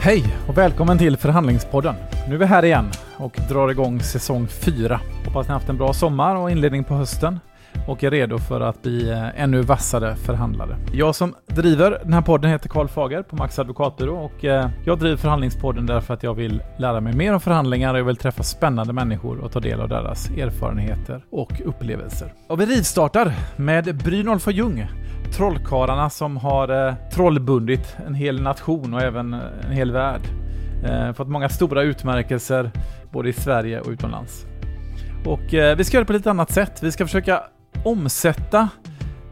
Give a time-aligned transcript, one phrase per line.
[0.00, 1.94] Hej och välkommen till Förhandlingspodden.
[2.28, 5.00] Nu är vi här igen och drar igång säsong 4.
[5.26, 7.40] Hoppas ni haft en bra sommar och inledning på hösten
[7.86, 10.76] och är redo för att bli eh, ännu vassare förhandlare.
[10.92, 14.98] Jag som driver den här podden heter Karl Fager på Max Advokatbyrå och eh, jag
[14.98, 18.42] driver Förhandlingspodden därför att jag vill lära mig mer om förhandlingar och jag vill träffa
[18.42, 22.32] spännande människor och ta del av deras erfarenheter och upplevelser.
[22.48, 24.88] Och vi rivstartar med Brynolf och Ljung
[25.32, 30.20] trollkarlarna som har eh, trollbundit en hel nation och även eh, en hel värld.
[30.84, 32.70] Eh, fått många stora utmärkelser
[33.12, 34.46] både i Sverige och utomlands.
[35.26, 36.82] Och eh, vi ska göra det på lite annat sätt.
[36.82, 37.42] Vi ska försöka
[37.84, 38.68] omsätta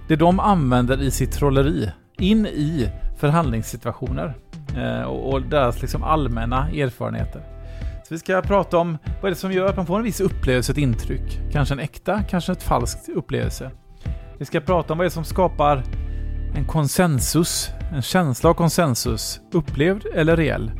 [0.08, 4.34] det de använder i sitt trolleri in i förhandlingssituationer
[4.76, 7.42] eh, och, och deras liksom allmänna erfarenheter.
[8.08, 10.20] Så vi ska prata om vad är det som gör att man får en viss
[10.20, 11.40] upplevelse, ett intryck.
[11.52, 13.70] Kanske en äkta, kanske ett falskt upplevelse.
[14.38, 15.82] Vi ska prata om vad det är som skapar
[16.56, 20.70] en konsensus, en känsla av konsensus, upplevd eller reell.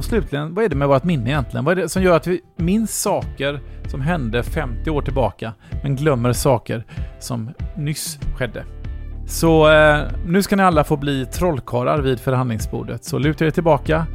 [0.00, 1.64] Och slutligen, vad är det med vårt minne egentligen?
[1.64, 5.96] Vad är det som gör att vi minns saker som hände 50 år tillbaka, men
[5.96, 6.84] glömmer saker
[7.18, 8.64] som nyss skedde?
[9.26, 13.04] Så eh, nu ska ni alla få bli trollkarlar vid förhandlingsbordet.
[13.04, 14.06] Så luta er tillbaka.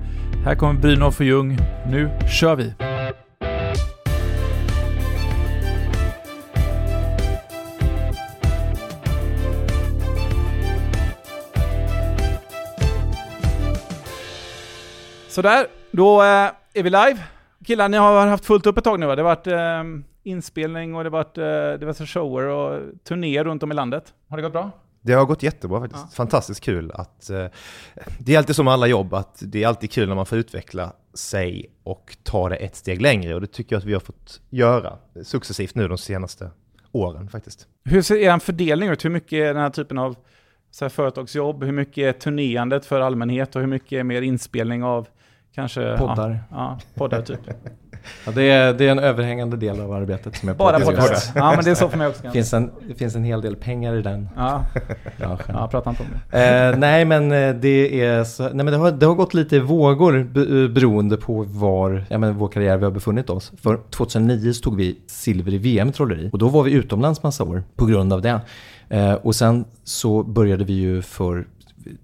[0.45, 1.57] Här kommer Brynolf och Ljung.
[1.87, 2.84] Nu kör vi!
[15.35, 16.27] Sådär, då eh,
[16.73, 17.17] är vi live.
[17.65, 19.15] Killar, ni har haft fullt upp ett tag nu va?
[19.15, 23.63] Det har varit eh, inspelning och det har varit eh, diverse shower och turnéer runt
[23.63, 24.13] om i landet.
[24.29, 24.71] Har det gått bra?
[25.01, 26.05] Det har gått jättebra faktiskt.
[26.09, 26.15] Ja.
[26.15, 27.29] Fantastiskt kul att...
[27.29, 27.45] Eh,
[28.19, 30.37] det är alltid så med alla jobb att det är alltid kul när man får
[30.37, 33.99] utveckla sig och ta det ett steg längre och det tycker jag att vi har
[33.99, 36.49] fått göra successivt nu de senaste
[36.91, 37.67] åren faktiskt.
[37.85, 39.05] Hur ser er fördelning ut?
[39.05, 40.15] Hur mycket är den här typen av
[40.71, 41.63] så här, företagsjobb?
[41.63, 45.07] Hur mycket är turnerandet för allmänhet och hur mycket är mer inspelning av
[45.55, 45.97] kanske...
[45.97, 46.29] Poddar.
[46.29, 47.39] Ja, ja poddar typ.
[48.25, 51.17] Ja, det, är, det är en överhängande del av arbetet som är Bara poddar.
[51.35, 52.31] Ja, men det är så för mig också.
[52.31, 54.65] Finns en, det finns en hel del pengar i den Ja,
[55.17, 55.55] branschen.
[55.55, 56.69] ja prata inte om det.
[56.71, 59.55] Eh, nej men eh, det är så, nej men det har, det har gått lite
[59.55, 63.51] i vågor eh, beroende på var, ja men vår karriär vi har befunnit oss.
[63.61, 67.23] För 2009 så tog vi silver i VM i trolleri och då var vi utomlands
[67.23, 68.39] massa år på grund av det.
[68.89, 71.45] Eh, och sen så började vi ju för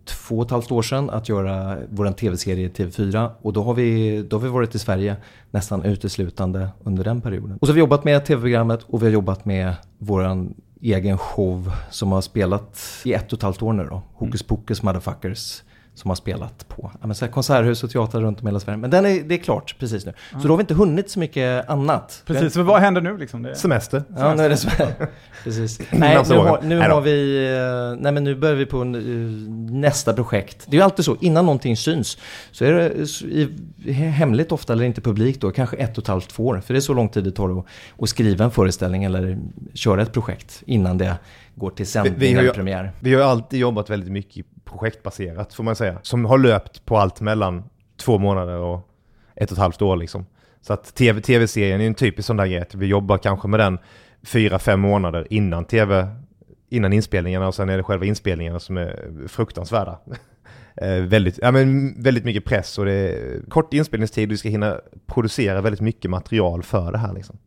[0.05, 4.21] två och ett halvt år sedan att göra vår tv-serie TV4 och då har, vi,
[4.23, 5.15] då har vi varit i Sverige
[5.51, 7.57] nästan uteslutande under den perioden.
[7.61, 11.71] Och så har vi jobbat med tv-programmet och vi har jobbat med våran egen show
[11.89, 14.01] som har spelat i ett och ett halvt år nu då.
[14.13, 15.63] Hokus Pokus Motherfuckers.
[15.93, 18.59] Som har spelat på ja, men så här konserthus och teatrar runt om i hela
[18.59, 18.77] Sverige.
[18.77, 20.13] Men den är, det är klart precis nu.
[20.31, 22.23] Så då har vi inte hunnit så mycket annat.
[22.25, 23.43] Precis, men vad händer nu liksom?
[23.43, 23.55] Det...
[23.55, 24.03] Semester.
[24.17, 24.69] Ja, nu är det så.
[25.43, 25.79] Precis.
[25.91, 27.45] Nej, nu, har, nu har vi...
[27.97, 29.01] eh, Nej, men nu börjar vi på en, eh,
[29.81, 30.65] nästa projekt.
[30.67, 32.17] Det är ju alltid så, innan någonting syns
[32.51, 32.71] så är
[33.85, 36.61] det hemligt ofta eller inte publikt då, kanske ett och ett halvt, två år.
[36.65, 37.65] För det är så lång tid det tar att,
[37.99, 39.37] att skriva en föreställning eller
[39.73, 41.15] köra ett projekt innan det
[41.55, 42.91] går till sändning Vi- vi har eller premiär.
[42.99, 45.99] Vi har ju alltid jobbat väldigt mycket projektbaserat får man säga.
[46.01, 47.63] Som har löpt på allt mellan
[47.97, 48.87] två månader och
[49.35, 50.25] ett och ett halvt år liksom.
[50.61, 52.61] Så att TV, tv-serien är en typisk sån där grej.
[52.61, 53.79] att Vi jobbar kanske med den
[54.23, 56.07] fyra, fem månader innan tv,
[56.69, 59.99] innan inspelningarna och sen är det själva inspelningarna som är fruktansvärda.
[60.75, 64.49] Eh, väldigt, ja, men väldigt mycket press och det är kort inspelningstid och vi ska
[64.49, 67.37] hinna producera väldigt mycket material för det här liksom.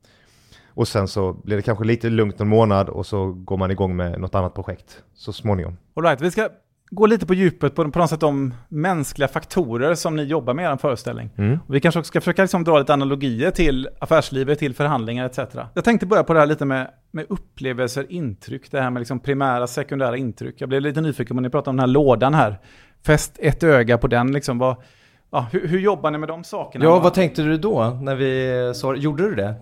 [0.67, 3.97] Och sen så blir det kanske lite lugnt en månad och så går man igång
[3.97, 5.77] med något annat projekt så småningom.
[5.95, 6.49] All right, vi ska
[6.95, 10.63] gå lite på djupet på, på något sätt de mänskliga faktorer som ni jobbar med
[10.63, 11.31] i er föreställning.
[11.37, 11.59] Mm.
[11.69, 15.39] Vi kanske också ska försöka liksom dra lite analogier till affärslivet, till förhandlingar etc.
[15.75, 19.21] Jag tänkte börja på det här lite med, med upplevelser, intryck, det här med liksom
[19.21, 20.55] primära, sekundära intryck.
[20.59, 22.59] Jag blev lite nyfiken på när ni pratade om den här lådan här.
[23.07, 24.59] Fäst ett öga på den liksom.
[24.59, 24.77] Vad,
[25.35, 26.85] ja, hur, hur jobbar ni med de sakerna?
[26.85, 29.55] Ja, vad tänkte du då när vi sa Gjorde du det?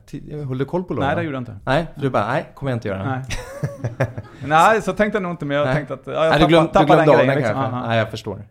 [0.49, 1.09] Höll du koll på lådan?
[1.09, 1.59] Nej, det gjorde jag inte.
[1.65, 3.05] Nej, du bara, nej, kommer jag inte göra.
[3.05, 3.23] Nej.
[4.47, 5.75] Nej, så tänkte jag nog inte, men jag Nej.
[5.75, 7.43] tänkte att ja, jag Nej, du, glöm, tappade, du glömde tappade den grejen.
[7.43, 7.63] kanske?
[7.63, 7.75] Liksom.
[7.75, 7.87] Aha.
[7.89, 8.45] Nej, jag förstår.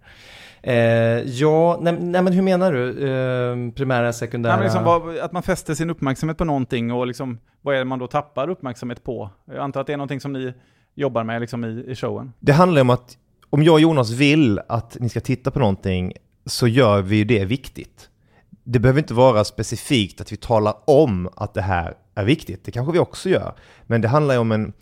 [0.63, 0.73] Eh,
[1.19, 2.89] ja, nej, nej men hur menar du?
[2.89, 4.53] Eh, primära, sekundära?
[4.53, 7.79] Nej, men liksom vad, att man fäster sin uppmärksamhet på någonting och liksom, vad är
[7.79, 9.29] det man då tappar uppmärksamhet på?
[9.45, 10.53] Jag antar att det är någonting som ni
[10.95, 12.33] jobbar med liksom i, i showen.
[12.39, 13.17] Det handlar om att
[13.49, 16.13] om jag och Jonas vill att ni ska titta på någonting
[16.45, 18.09] så gör vi ju det viktigt.
[18.63, 22.65] Det behöver inte vara specifikt att vi talar om att det här är viktigt.
[22.65, 23.53] Det kanske vi också gör.
[23.87, 24.73] Men det handlar ju om en...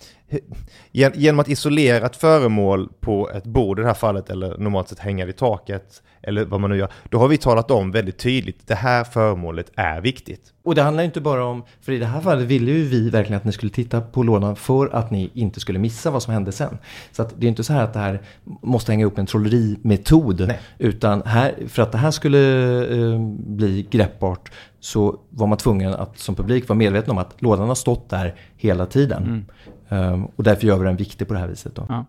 [0.92, 5.00] Genom att isolera ett föremål på ett bord i det här fallet, eller normalt sett
[5.00, 8.68] hänga vid taket, eller vad man nu gör, då har vi talat om väldigt tydligt,
[8.68, 10.54] det här föremålet är viktigt.
[10.64, 13.38] Och det handlar inte bara om, för i det här fallet ville ju vi verkligen
[13.38, 16.52] att ni skulle titta på lådan för att ni inte skulle missa vad som hände
[16.52, 16.78] sen.
[17.12, 20.48] Så att det är inte så här att det här måste hänga upp en trollerimetod.
[20.48, 20.60] Nej.
[20.78, 22.40] Utan här, för att det här skulle
[22.82, 27.68] eh, bli greppbart så var man tvungen att som publik vara medveten om att lådan
[27.68, 29.46] har stått där hela tiden.
[29.90, 30.14] Mm.
[30.14, 31.76] Um, och därför gör vi den viktig på det här viset.
[31.76, 31.86] Då.
[31.90, 32.06] Ja.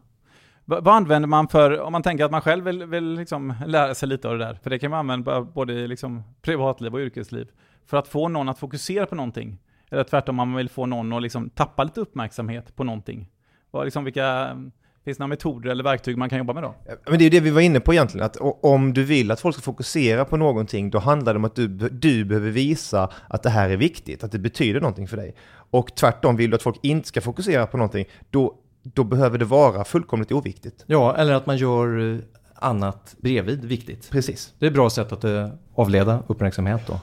[0.64, 4.08] Vad använder man för, om man tänker att man själv vill, vill liksom lära sig
[4.08, 7.48] lite av det där, för det kan man använda både i liksom privatliv och yrkesliv,
[7.86, 9.58] för att få någon att fokusera på någonting.
[9.90, 13.28] Eller tvärtom, man vill få någon att liksom tappa lite uppmärksamhet på någonting.
[13.70, 14.56] Vad, liksom, vilka,
[15.04, 16.74] finns det några metoder eller verktyg man kan jobba med då?
[17.06, 19.40] Men det är ju det vi var inne på egentligen, att om du vill att
[19.40, 23.42] folk ska fokusera på någonting, då handlar det om att du, du behöver visa att
[23.42, 25.34] det här är viktigt, att det betyder någonting för dig.
[25.70, 29.44] Och tvärtom, vill du att folk inte ska fokusera på någonting, då då behöver det
[29.44, 30.84] vara fullkomligt oviktigt.
[30.86, 32.18] Ja, eller att man gör eh,
[32.54, 34.10] annat bredvid viktigt.
[34.10, 34.54] Precis.
[34.58, 37.00] Det är ett bra sätt att uh, avleda uppmärksamhet då.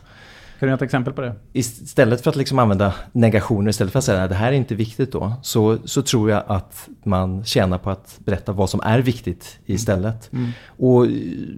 [0.59, 1.35] Kan du ge ett exempel på det?
[1.53, 4.75] Istället för att liksom använda negationer, istället för att säga att det här är inte
[4.75, 8.99] viktigt då, så, så tror jag att man tjänar på att berätta vad som är
[8.99, 10.33] viktigt istället.
[10.33, 10.49] Mm.
[10.77, 11.05] Och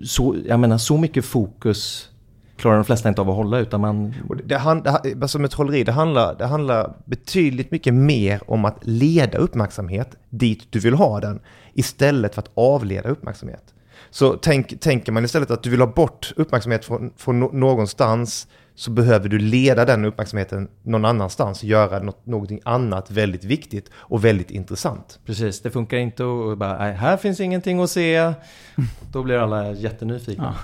[0.08, 2.10] så, jag menar, så mycket fokus
[2.58, 4.14] klarar de flesta inte av att hålla utan man...
[4.46, 8.78] Det, hand, det, alltså med trolleri, det handlar, det handlar betydligt mycket mer om att
[8.82, 11.40] leda uppmärksamhet dit du vill ha den
[11.74, 13.74] istället för att avleda uppmärksamhet.
[14.10, 18.48] Så tänk, tänker man istället att du vill ha bort uppmärksamhet från, från någonstans
[18.80, 23.92] så behöver du leda den uppmärksamheten någon annanstans och göra något, någonting annat väldigt viktigt
[23.94, 25.20] och väldigt intressant.
[25.26, 28.34] Precis, det funkar inte att bara, här finns ingenting att se.
[29.12, 30.56] Då blir alla jättenyfikna.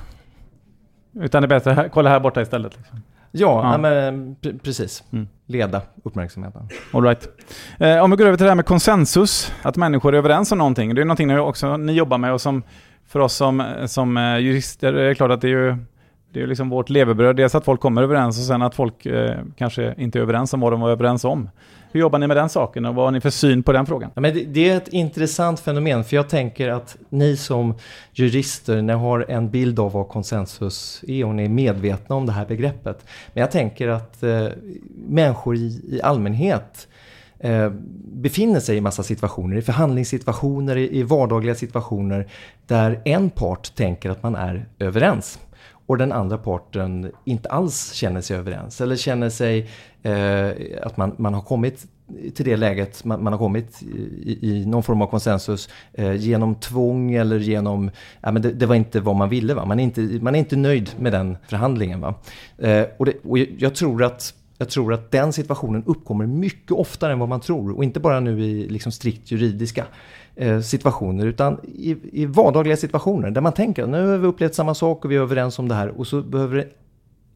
[1.12, 1.24] Ja.
[1.24, 2.78] Utan det är bättre, att kolla här borta istället.
[2.78, 3.02] Liksom.
[3.32, 3.78] Ja, ja.
[3.78, 5.04] men precis.
[5.12, 5.28] Mm.
[5.46, 6.70] Leda uppmärksamheten.
[6.94, 7.30] All right.
[7.80, 10.58] Eh, om vi går över till det här med konsensus, att människor är överens om
[10.58, 10.96] någonting.
[10.96, 12.64] Det är någonting ni också ni jobbar med och som
[13.08, 15.78] för oss som, som eh, jurister är det klart att det är ju
[16.36, 17.36] det är liksom vårt levebröd.
[17.36, 20.60] Dels att folk kommer överens och sen att folk eh, kanske inte är överens om
[20.60, 21.50] vad de var överens om.
[21.92, 24.12] Hur jobbar ni med den saken och vad har ni för syn på den frågan?
[24.16, 27.74] Ja, men det, det, är ett intressant fenomen för jag tänker att ni som
[28.14, 32.32] jurister, ni har en bild av vad konsensus är och ni är medvetna om det
[32.32, 33.06] här begreppet.
[33.34, 34.48] Men jag tänker att eh,
[35.08, 36.88] människor i, i allmänhet
[37.40, 37.70] eh,
[38.04, 42.28] befinner sig i massa situationer, i förhandlingssituationer, i, i vardagliga situationer
[42.68, 45.40] där en part tänker att man är överens
[45.86, 49.70] och den andra parten inte alls känner sig överens eller känner sig
[50.04, 50.50] eh,
[50.84, 51.88] att man, man har kommit
[52.36, 56.56] till det läget man, man har kommit i, i, någon form av konsensus eh, genom
[56.56, 57.92] tvång eller genom,
[58.22, 59.66] ja men det, det, var inte vad man ville va.
[59.66, 62.16] Man är inte, man är inte nöjd med den förhandlingen va.
[62.58, 67.14] Eh, och, det, och jag tror att jag tror att den situationen uppkommer mycket oftare
[67.14, 69.86] än vad man tror och inte bara nu i liksom strikt juridiska
[70.64, 74.74] situationer utan i, i vardagliga situationer där man tänker att nu har vi upplevt samma
[74.74, 76.68] sak och vi är överens om det här och så behöver det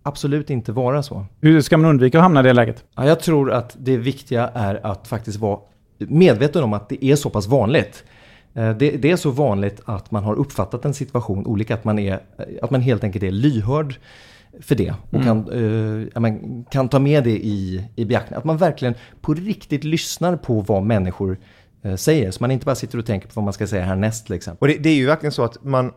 [0.04, 1.26] absolut inte vara så.
[1.42, 2.84] Hur ska man undvika att hamna i det läget?
[2.96, 5.60] Ja, jag tror att det viktiga är att faktiskt vara
[5.98, 8.04] medveten om att det är så pass vanligt.
[8.54, 12.00] Eh, det, det, är så vanligt att man har uppfattat en situation olika, att man,
[12.00, 12.20] är,
[12.62, 13.96] att man helt enkelt är lyhörd
[14.62, 15.26] för det och mm.
[15.26, 18.38] kan, uh, man kan ta med det i, i beaktning.
[18.38, 21.38] Att man verkligen på riktigt lyssnar på vad människor
[21.84, 22.32] Eh, säger.
[22.32, 24.30] Så man inte bara sitter och tänker på vad man ska säga härnäst.
[24.30, 24.58] Liksom.
[24.60, 25.94] Och det, det är ju verkligen så att man,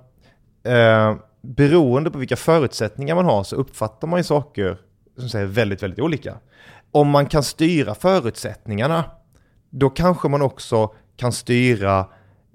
[0.64, 4.78] eh, beroende på vilka förutsättningar man har så uppfattar man ju saker
[5.18, 6.36] som säger väldigt, väldigt olika.
[6.90, 9.04] Om man kan styra förutsättningarna,
[9.70, 12.06] då kanske man också kan styra,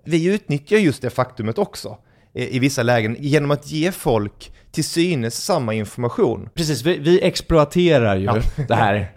[0.03, 1.97] vi utnyttjar just det faktumet också
[2.38, 6.50] i vissa lägen genom att ge folk till synes samma information.
[6.53, 8.38] Precis, vi, vi exploaterar ju ja.
[8.67, 9.12] det här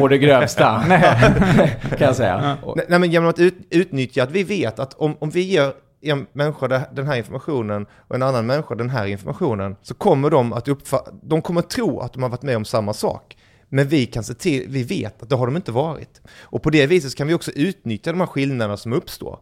[0.00, 0.84] och det grövsta,
[1.98, 2.58] kan jag säga.
[2.76, 5.72] Nej, nej, men genom att ut, utnyttja att vi vet att om, om vi ger
[6.02, 10.52] en människa den här informationen och en annan människa den här informationen så kommer de
[10.52, 13.36] att uppfatta, de kommer att tro att de har varit med om samma sak.
[13.68, 16.20] Men vi kan se till, vi vet att det har de inte varit.
[16.40, 19.38] Och på det viset kan vi också utnyttja de här skillnaderna som uppstår.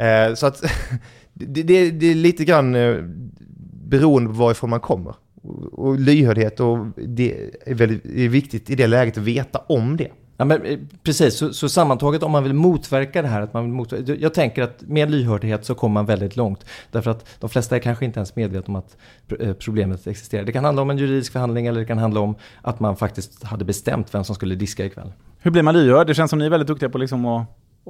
[0.00, 0.62] Eh, så att
[1.34, 2.96] det, det, det, är lite grann eh,
[3.84, 5.14] beroende på varifrån man kommer.
[5.72, 10.08] Och lyhördhet och det är väldigt är viktigt i det läget att veta om det.
[10.36, 13.64] Ja, men, eh, precis, så, så, sammantaget om man vill motverka det här, att man
[13.64, 16.64] vill motverka, jag tänker att med lyhördhet så kommer man väldigt långt.
[16.90, 18.96] Därför att de flesta är kanske inte ens medvetna om att
[19.40, 20.44] eh, problemet existerar.
[20.44, 23.42] Det kan handla om en juridisk förhandling eller det kan handla om att man faktiskt
[23.42, 25.12] hade bestämt vem som skulle diska ikväll.
[25.38, 26.06] Hur blir man lyhörd?
[26.06, 27.46] Det känns som ni är väldigt duktiga på liksom att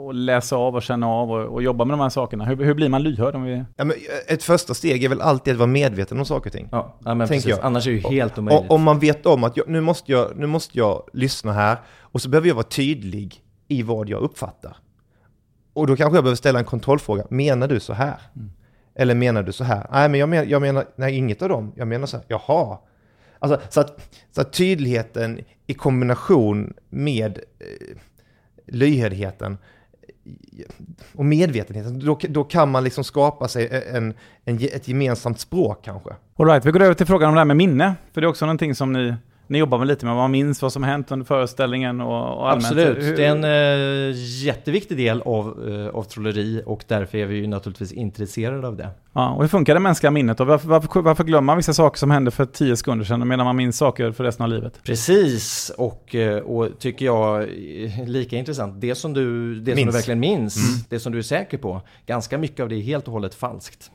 [0.06, 2.44] och läsa av och känna av och, och jobba med de här sakerna?
[2.44, 3.34] Hur, hur blir man lyhörd?
[3.34, 3.64] Om vi...
[3.76, 3.96] Ja, men
[4.28, 6.68] ett första steg är väl alltid att vara medveten om saker och ting.
[6.72, 7.46] Ja, ja men precis.
[7.46, 7.58] jag.
[7.62, 8.70] Annars är det ju helt omöjligt.
[8.70, 11.76] Och, om man vet om att jag, nu, måste jag, nu måste jag lyssna här
[12.00, 14.76] och så behöver jag vara tydlig i vad jag uppfattar.
[15.72, 17.24] Och då kanske jag behöver ställa en kontrollfråga.
[17.30, 18.16] Menar du så här?
[18.94, 19.86] Eller menar du så här?
[19.92, 21.72] Nej, men jag menar, jag menar nej, inget av dem.
[21.76, 22.26] Jag menar så här.
[22.28, 22.78] Jaha.
[23.38, 27.96] Alltså, så, att, så att tydligheten i kombination med eh,
[28.66, 29.58] lyhördheten eh,
[31.14, 35.84] och medvetenheten, då, då kan man liksom skapa sig e, en, en, ett gemensamt språk
[35.84, 36.10] kanske.
[36.36, 37.94] All right, vi går över till frågan om det här med minne.
[38.12, 39.14] För det är också någonting som ni,
[39.50, 40.14] ni jobbar med lite med.
[40.14, 42.66] Man minns vad som hänt under föreställningen och, och allmänt.
[42.66, 43.44] Absolut, det är en
[44.10, 48.76] eh, jätteviktig del av, eh, av trolleri och därför är vi ju naturligtvis intresserade av
[48.76, 48.88] det.
[49.12, 50.44] Ja, och hur funkar det mänskliga minnet då?
[50.44, 53.56] Varför, varför, varför glömmer man vissa saker som hände för 10 sekunder sedan medan man
[53.56, 54.80] minns saker för resten av livet?
[54.82, 59.86] Precis, och, eh, och tycker jag eh, lika intressant, det som du, det som Minns.
[59.86, 63.06] du verkligen minns, det som du är säker på, ganska mycket av det är helt
[63.06, 63.90] och hållet falskt.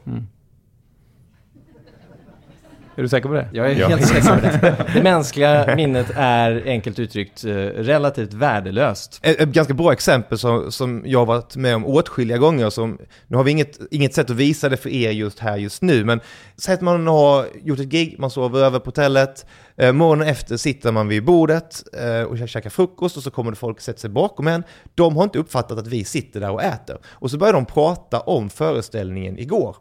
[2.97, 3.47] Är du säker på det?
[3.53, 3.87] Jag är Ja.
[3.87, 4.75] helt säker på det.
[4.93, 9.19] Det mänskliga minnet är enkelt uttryckt eh, relativt värdelöst.
[9.23, 12.97] Ett, ett ganska bra exempel som, som jag har varit med om åtskilliga gånger, som,
[13.27, 16.05] nu har vi inget, inget sätt att visa det för er just här just nu,
[16.05, 16.19] men
[16.57, 19.45] säg att man har gjort ett gig, man sover över på hotellet,
[19.77, 23.51] eh, morgonen efter sitter man vid bordet eh, och kä- käkar frukost och så kommer
[23.51, 24.63] det folk sätter sig bakom en.
[24.95, 26.97] De har inte uppfattat att vi sitter där och äter.
[27.05, 29.75] Och så börjar de prata om föreställningen igår.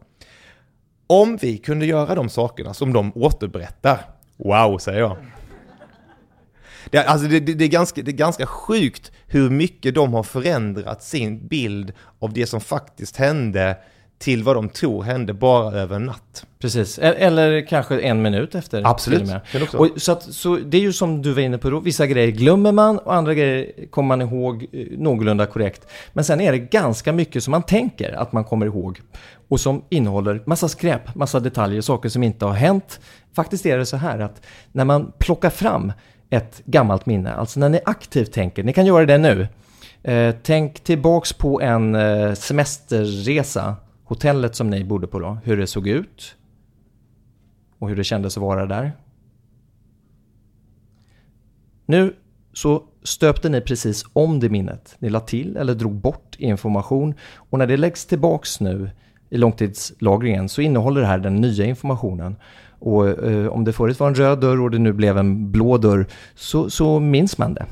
[1.06, 4.00] Om vi kunde göra de sakerna som de återberättar,
[4.36, 5.16] wow säger jag.
[6.90, 10.14] Det, är- alltså det, det, det, är ganska, det är ganska sjukt hur mycket de
[10.14, 13.76] har förändrat sin bild av det som faktiskt hände
[14.18, 16.46] till vad de tror hände bara över en natt.
[16.58, 18.82] Precis, E- eller kanske en minut efter.
[18.86, 19.30] Absolut.
[19.74, 22.06] och Och så, att, så det är ju som du var inne på då, vissa
[22.06, 25.86] grejer glömmer man och andra grejer kommer man ihåg eh, någorlunda korrekt.
[26.12, 29.00] Men sen är det ganska mycket som man tänker att man kommer ihåg
[29.48, 33.00] och som innehåller massa skräp, massa detaljer, saker som inte har hänt.
[33.32, 35.92] Faktiskt är det så här att när man plockar fram
[36.30, 39.48] ett gammalt minne, alltså när ni aktivt tänker, ni kan göra det nu.
[40.02, 45.66] Eh, tänk tillbaks på en eh, semesterresa, hotellet som ni bodde på då, hur det
[45.66, 46.36] såg ut
[47.78, 48.92] och hur det kändes att vara där.
[51.86, 52.16] Nu
[52.52, 54.96] så stöpte ni precis om det minnet.
[54.98, 58.90] Ni la till eller drog bort information och när det läggs tillbaks nu
[59.34, 62.36] i långtidslagringen så innehåller det här den nya informationen.
[62.78, 65.78] Och eh, om det förut var en röd dörr och det nu blev en blå
[65.78, 67.66] dörr så, så minns man det.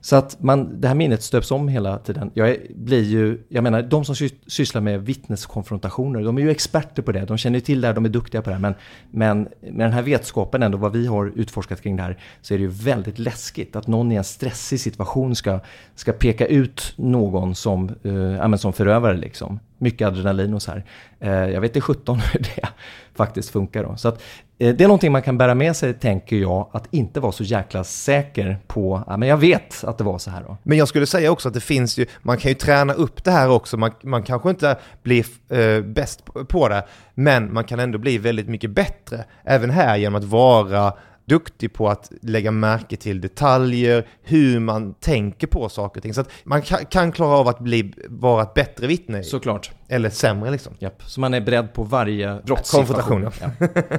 [0.00, 2.30] Så att man, det här minnet stöps om hela tiden.
[2.34, 7.12] Jag blir ju, jag menar, de som sysslar med vittneskonfrontationer, de är ju experter på
[7.12, 7.20] det.
[7.20, 8.60] De känner ju till det här, de är duktiga på det här.
[8.60, 8.74] Men,
[9.10, 12.58] men med den här vetskapen ändå, vad vi har utforskat kring det här, så är
[12.58, 15.60] det ju väldigt läskigt att någon i en stressig situation ska,
[15.94, 19.60] ska peka ut någon som, eh, som förövare liksom.
[19.82, 20.84] Mycket adrenalin och så här.
[21.20, 22.68] Eh, jag vet inte 17 hur det
[23.14, 23.96] faktiskt funkar då.
[23.96, 24.22] Så att,
[24.58, 27.44] eh, det är någonting man kan bära med sig, tänker jag, att inte vara så
[27.44, 30.56] jäkla säker på, ja men jag vet att det var så här då.
[30.62, 33.30] Men jag skulle säga också att det finns ju, man kan ju träna upp det
[33.30, 36.84] här också, man, man kanske inte blir eh, bäst på det,
[37.14, 40.92] men man kan ändå bli väldigt mycket bättre, även här genom att vara
[41.30, 46.14] duktig på att lägga märke till detaljer, hur man tänker på saker och ting.
[46.14, 49.70] Så att man kan, kan klara av att bli, vara ett bättre vittne, Såklart.
[49.88, 50.72] eller sämre liksom.
[50.78, 51.02] Japp.
[51.02, 53.22] Så man är beredd på varje brottssituation.
[53.22, 53.98] Konfrontation, Ja.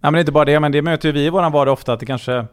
[0.00, 2.00] Ja, men inte bara det, men det möter ju vi i våran vardag ofta, att
[2.00, 2.46] det kanske...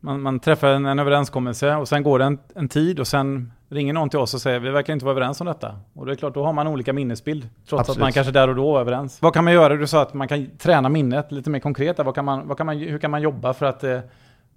[0.00, 3.52] Man, man träffar en, en överenskommelse och sen går det en, en tid och sen
[3.68, 5.76] ringer någon till oss och säger vi verkar inte vara överens om detta.
[5.94, 7.48] Och det är klart, då har man olika minnesbild.
[7.68, 7.96] Trots Absolut.
[7.96, 9.22] att man kanske där och då är överens.
[9.22, 9.76] Vad kan man göra?
[9.76, 11.98] Du sa att man kan träna minnet lite mer konkret.
[11.98, 14.00] Vad kan man, vad kan man, hur kan man jobba för att, eh,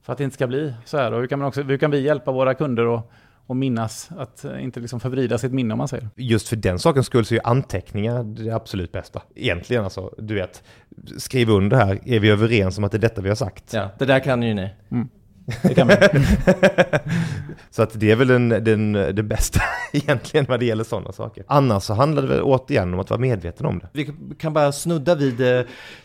[0.02, 1.12] för att det inte ska bli så här?
[1.12, 3.12] Och hur kan, man också, hur kan vi hjälpa våra kunder att
[3.50, 6.10] och minnas, att eh, inte liksom förvrida sitt minne om man säger.
[6.16, 9.22] Just för den sakens skull så är anteckningar det absolut bästa.
[9.36, 10.64] Egentligen alltså, du vet,
[11.18, 13.74] skriv under här, är vi överens om att det är detta vi har sagt?
[13.74, 14.70] ja, det där kan ju ni.
[15.64, 15.98] Det kan man.
[17.72, 19.62] Så att det är väl den, den, det bästa
[19.94, 21.44] egentligen vad det gäller sådana saker.
[21.48, 23.88] Annars så handlar det väl återigen om att vara medveten om det.
[23.94, 25.62] Vi kan bara snudda vid eh,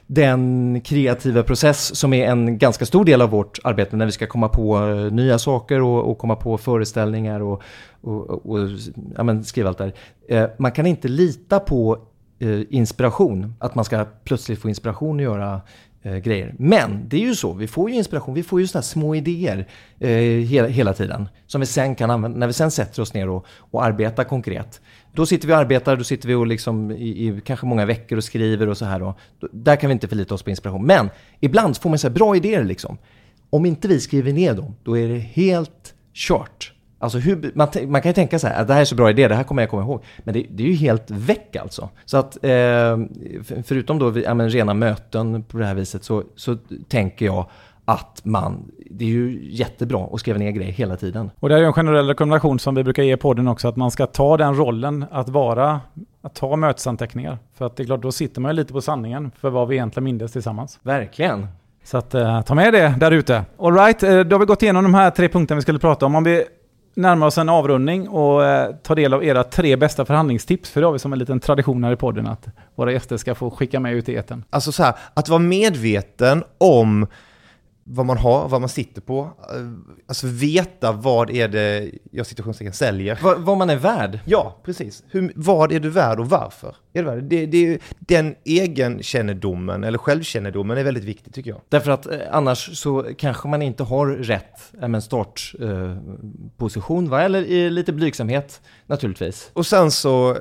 [0.07, 4.27] den kreativa process som är en ganska stor del av vårt arbete när vi ska
[4.27, 7.63] komma på eh, nya saker och, och komma på föreställningar och,
[8.01, 8.69] och, och, och
[9.17, 9.93] ja, men skriva allt där.
[10.29, 11.99] Eh, Man kan inte lita på
[12.69, 15.61] inspiration, att man ska plötsligt få inspiration att göra
[16.05, 16.55] eh, grejer.
[16.59, 19.15] Men det är ju så, vi får ju inspiration, vi får ju sådana här små
[19.15, 19.69] idéer
[20.01, 20.09] eh,
[20.49, 21.29] hela, hela tiden.
[21.47, 24.81] Som vi sen kan använda, när vi sen sätter oss ner och, och arbetar konkret.
[25.13, 28.17] Då sitter vi och arbetar, då sitter vi och liksom i, i kanske många veckor
[28.17, 29.01] och skriver och så här.
[29.01, 29.15] Då.
[29.41, 30.87] Då, där kan vi inte förlita oss på inspiration.
[30.87, 32.99] Men ibland får man så här bra idéer liksom.
[33.51, 36.74] Om inte vi skriver ner dem, då är det helt kört.
[36.99, 39.11] Alltså hur, man, man, kan ju tänka så här, att det här är så bra
[39.11, 40.05] idé, det här kommer jag komma ihåg.
[40.19, 41.89] Men det, det är ju helt väck alltså.
[42.05, 42.99] Så att eh,
[43.65, 46.57] förutom då ja, men, rena möten på det här viset så, så
[46.89, 47.47] tänker jag
[47.85, 51.31] att man, det är ju jättebra att skriva ner grejer hela tiden.
[51.41, 53.91] Och det är ju en generell rekommendation som vi brukar ge podden också, att man
[53.91, 55.81] ska ta den rollen att vara,
[56.23, 57.39] att ta mötesanteckningar.
[57.55, 59.75] För att det är klart, då sitter man ju lite på sanningen för vad vi
[59.75, 60.79] egentligen mindes tillsammans.
[60.83, 61.47] Verkligen.
[61.85, 63.45] Så att uh, ta med det där ute.
[63.59, 66.15] Alright, uh, då har vi gått igenom de här tre punkterna vi skulle prata om.
[66.15, 66.45] Om vi
[66.95, 70.71] närmar oss en avrundning och eh, ta del av era tre bästa förhandlingstips.
[70.71, 73.35] För det har vi som en liten tradition här i podden att våra gäster ska
[73.35, 74.45] få skicka med ut i eten.
[74.51, 77.07] Alltså så här, att vara medveten om
[77.85, 79.21] vad man har, vad man sitter på.
[79.21, 79.29] Eh,
[80.07, 83.19] alltså veta vad är det jag situationstecken säljer.
[83.23, 84.21] Va, vad man är värd?
[84.25, 85.03] Ja, precis.
[85.09, 86.77] Hur, vad är du värd och varför?
[86.93, 87.25] Är du värd?
[87.25, 91.61] Det, det, den egenkännedomen, eller självkännedomen, är väldigt viktig tycker jag.
[91.69, 97.71] Därför att eh, annars så kanske man inte har rätt eh, startposition, eh, eller i
[97.71, 99.51] lite blygsamhet naturligtvis.
[99.53, 100.37] Och sen så, eh,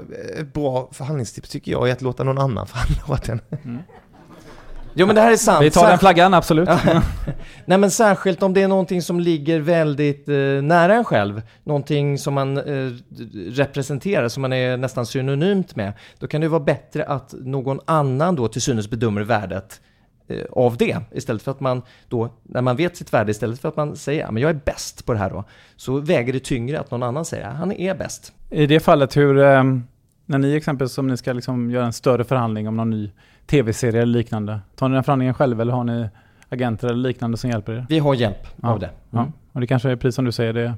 [0.54, 3.42] bra förhandlingstips tycker jag är att låta någon annan förhandla åt en.
[3.64, 3.80] Mm.
[4.94, 5.64] Jo men det här är sant.
[5.64, 6.70] Vi tar den flaggan, absolut.
[7.66, 11.42] Nej men särskilt om det är någonting som ligger väldigt eh, nära en själv.
[11.64, 12.92] Någonting som man eh,
[13.48, 15.94] representerar, som man är nästan synonymt med.
[16.20, 19.82] Då kan det vara bättre att någon annan då till synes bedömer värdet
[20.28, 20.98] eh, av det.
[21.12, 24.28] Istället för att man då, när man vet sitt värde, istället för att man säger
[24.28, 25.44] att jag är bäst på det här då,
[25.76, 28.34] så väger det tyngre att någon annan säger att han är bäst.
[28.50, 29.64] I det fallet, hur, eh,
[30.26, 33.12] när ni exempelvis om ni ska liksom göra en större förhandling om någon ny
[33.46, 34.60] tv-serie eller liknande?
[34.76, 36.10] Tar ni den förhandlingen själv eller har ni
[36.50, 37.86] agenter eller liknande som hjälper er?
[37.90, 38.70] Vi har hjälp ja.
[38.70, 38.86] av det.
[38.86, 39.26] Mm.
[39.26, 39.32] Ja.
[39.52, 40.74] Och det kanske är precis som du säger, det,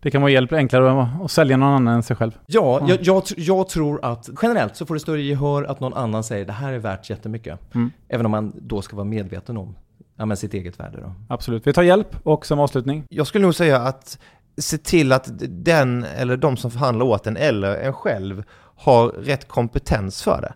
[0.00, 2.38] det kan vara hjälp enklare att, sälja någon annan än sig själv.
[2.46, 2.88] Ja, mm.
[2.88, 6.44] jag, jag, jag, tror att generellt så får det större gehör att någon annan säger
[6.44, 7.74] det här är värt jättemycket.
[7.74, 7.90] Mm.
[8.08, 9.74] Även om man då ska vara medveten om
[10.16, 10.98] ja, men sitt eget värde.
[11.00, 11.12] Då.
[11.28, 11.66] Absolut.
[11.66, 13.04] Vi tar hjälp och som avslutning?
[13.08, 14.18] Jag skulle nog säga att
[14.58, 18.44] se till att den eller de som förhandlar åt en eller en själv
[18.76, 20.54] har rätt kompetens för det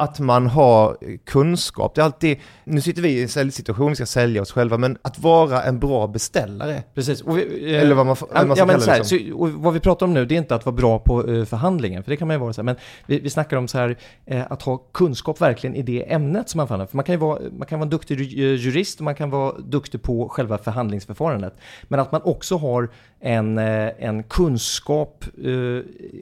[0.00, 1.94] att man har kunskap.
[1.94, 4.98] Det är alltid, nu sitter vi i en säljsituation, vi ska sälja oss själva, men
[5.02, 6.82] att vara en bra beställare.
[6.94, 7.22] Precis.
[7.26, 8.98] Vi, eh, Eller vad man, vad man ska ja, kalla det.
[8.98, 9.18] Liksom.
[9.18, 12.02] Så, vad vi pratar om nu, det är inte att vara bra på uh, förhandlingen,
[12.02, 12.76] för det kan man ju vara så här, men
[13.06, 13.96] vi, vi snackar om så här,
[14.32, 16.86] uh, att ha kunskap verkligen i det ämnet som man förhandlar.
[16.86, 19.58] För man kan ju vara, man kan vara en duktig jurist och man kan vara
[19.58, 21.54] duktig på själva förhandlingsförfarandet.
[21.82, 22.88] Men att man också har
[23.20, 25.24] en, uh, en kunskap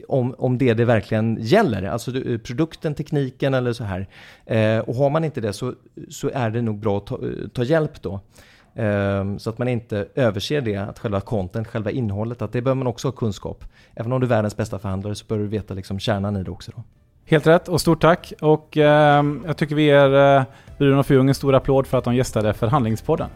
[0.07, 2.11] om, om det det verkligen gäller, alltså
[2.43, 4.07] produkten, tekniken eller eller så här.
[4.45, 5.73] Eh, och har man inte det så,
[6.09, 8.19] så är det nog bra att ta, eh, ta hjälp då.
[8.75, 12.77] Eh, så att man inte överser det, att själva content, själva innehållet, att det behöver
[12.77, 13.63] man också ha kunskap.
[13.95, 16.51] Även om du är världens bästa förhandlare så bör du veta liksom kärnan i det
[16.51, 16.71] också.
[16.75, 16.83] Då.
[17.25, 18.33] Helt rätt och stort tack.
[18.41, 20.43] Och eh, jag tycker vi ger eh,
[20.77, 23.29] Bruno och Fjung en stor applåd för att de gästade Förhandlingspodden.